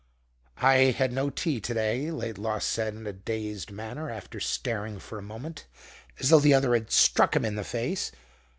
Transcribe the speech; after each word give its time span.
"I've 0.57 0.95
had 0.95 1.13
no 1.13 1.29
tea 1.29 1.61
to 1.61 1.73
day," 1.75 2.09
Laidlaw 2.09 2.57
said, 2.57 2.95
in 2.95 3.05
a 3.05 3.13
dazed 3.13 3.69
manner, 3.71 4.09
after 4.09 4.39
staring 4.39 4.97
for 4.97 5.19
a 5.19 5.21
moment 5.21 5.67
as 6.19 6.29
though 6.29 6.39
the 6.39 6.55
other 6.55 6.73
had 6.73 6.89
struck 6.89 7.35
him 7.35 7.45
in 7.45 7.53
the 7.53 7.63
face. 7.63 8.11